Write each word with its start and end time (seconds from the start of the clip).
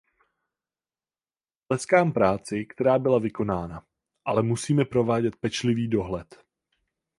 Tleskám 1.67 2.11
práci, 2.13 2.65
která 2.65 2.99
byla 2.99 3.19
vykonána, 3.19 3.85
ale 4.25 4.43
musíme 4.43 4.85
provádět 4.85 5.35
pečlivý 5.35 5.87
dohled. 5.87 6.45